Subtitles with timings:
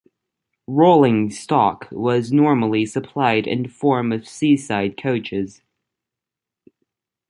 [0.65, 5.61] Rolling stock was normally supplied in the form of seaside coaches.